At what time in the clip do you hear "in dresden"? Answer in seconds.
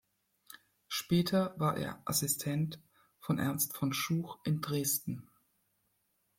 4.45-5.29